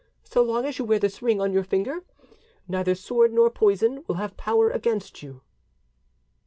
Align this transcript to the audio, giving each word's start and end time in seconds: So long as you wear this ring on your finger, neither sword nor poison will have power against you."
So 0.23 0.41
long 0.41 0.65
as 0.65 0.79
you 0.79 0.85
wear 0.85 0.97
this 0.97 1.21
ring 1.21 1.39
on 1.39 1.53
your 1.53 1.63
finger, 1.63 2.03
neither 2.67 2.95
sword 2.95 3.31
nor 3.31 3.51
poison 3.51 4.03
will 4.07 4.15
have 4.15 4.35
power 4.35 4.71
against 4.71 5.21
you." 5.21 5.41